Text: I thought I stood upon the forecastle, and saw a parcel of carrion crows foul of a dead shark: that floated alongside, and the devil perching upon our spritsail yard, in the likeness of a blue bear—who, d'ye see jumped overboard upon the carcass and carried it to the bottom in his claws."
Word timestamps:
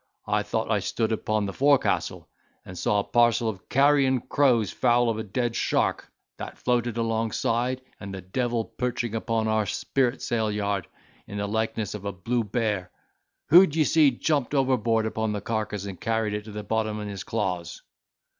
I 0.25 0.41
thought 0.41 0.71
I 0.71 0.79
stood 0.79 1.11
upon 1.11 1.45
the 1.45 1.53
forecastle, 1.53 2.27
and 2.65 2.75
saw 2.75 2.99
a 2.99 3.03
parcel 3.03 3.47
of 3.47 3.69
carrion 3.69 4.19
crows 4.19 4.71
foul 4.71 5.11
of 5.11 5.19
a 5.19 5.23
dead 5.23 5.55
shark: 5.55 6.11
that 6.37 6.57
floated 6.57 6.97
alongside, 6.97 7.81
and 7.99 8.11
the 8.11 8.21
devil 8.23 8.65
perching 8.65 9.13
upon 9.13 9.47
our 9.47 9.67
spritsail 9.67 10.51
yard, 10.51 10.87
in 11.27 11.37
the 11.37 11.45
likeness 11.45 11.93
of 11.93 12.05
a 12.05 12.11
blue 12.11 12.43
bear—who, 12.43 13.67
d'ye 13.67 13.83
see 13.83 14.09
jumped 14.09 14.55
overboard 14.55 15.05
upon 15.05 15.33
the 15.33 15.39
carcass 15.41 15.85
and 15.85 16.01
carried 16.01 16.33
it 16.33 16.45
to 16.45 16.51
the 16.51 16.63
bottom 16.63 16.99
in 16.99 17.07
his 17.07 17.23
claws." 17.23 17.83